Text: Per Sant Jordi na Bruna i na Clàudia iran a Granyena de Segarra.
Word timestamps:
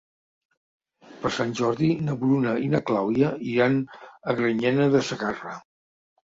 Per 1.25 1.31
Sant 1.35 1.51
Jordi 1.59 1.89
na 2.07 2.15
Bruna 2.23 2.53
i 2.69 2.71
na 2.71 2.81
Clàudia 2.87 3.29
iran 3.53 3.77
a 4.33 4.37
Granyena 4.41 4.89
de 4.97 5.05
Segarra. 5.13 5.55